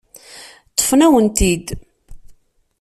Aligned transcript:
Ṭṭfent-awen-ten-id. 0.71 1.67